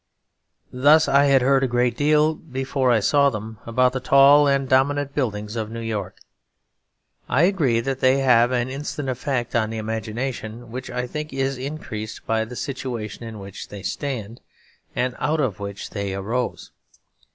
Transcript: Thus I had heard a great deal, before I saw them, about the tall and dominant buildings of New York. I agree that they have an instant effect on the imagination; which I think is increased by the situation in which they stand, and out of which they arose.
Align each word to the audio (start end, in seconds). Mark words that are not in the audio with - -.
Thus 0.73 1.07
I 1.07 1.25
had 1.25 1.43
heard 1.43 1.63
a 1.63 1.67
great 1.67 1.95
deal, 1.95 2.33
before 2.33 2.89
I 2.89 2.99
saw 3.01 3.29
them, 3.29 3.59
about 3.67 3.93
the 3.93 3.99
tall 3.99 4.47
and 4.47 4.67
dominant 4.67 5.13
buildings 5.13 5.55
of 5.55 5.69
New 5.69 5.79
York. 5.79 6.17
I 7.29 7.43
agree 7.43 7.81
that 7.81 7.99
they 7.99 8.17
have 8.17 8.51
an 8.51 8.67
instant 8.67 9.09
effect 9.09 9.55
on 9.55 9.69
the 9.69 9.77
imagination; 9.77 10.71
which 10.71 10.89
I 10.89 11.05
think 11.05 11.31
is 11.33 11.59
increased 11.59 12.25
by 12.25 12.45
the 12.45 12.55
situation 12.55 13.25
in 13.27 13.37
which 13.37 13.67
they 13.69 13.83
stand, 13.83 14.41
and 14.95 15.15
out 15.19 15.39
of 15.39 15.59
which 15.59 15.91
they 15.91 16.15
arose. 16.15 16.71